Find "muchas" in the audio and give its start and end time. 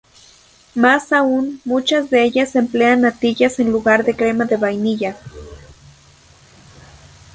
1.63-2.09